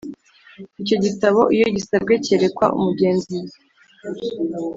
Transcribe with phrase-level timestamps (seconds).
[0.81, 3.57] Icyo gitabo iyo gisabwe cyerekwa umugenzuzi